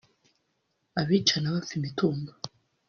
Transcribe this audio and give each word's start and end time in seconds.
abicana 1.01 1.53
bapfa 1.55 1.73
imitungo 1.77 2.31